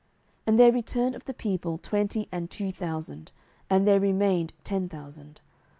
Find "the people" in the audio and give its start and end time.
1.25-1.77